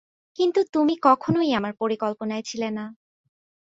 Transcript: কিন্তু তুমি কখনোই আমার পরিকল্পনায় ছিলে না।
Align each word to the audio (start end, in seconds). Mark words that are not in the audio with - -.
কিন্তু 0.39 0.59
তুমি 0.73 0.93
কখনোই 1.03 1.49
আমার 1.53 1.73
পরিকল্পনায় 1.77 2.43
ছিলে 2.43 2.69
না। 2.71 2.85